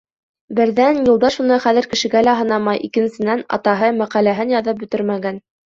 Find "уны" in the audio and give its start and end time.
1.43-1.59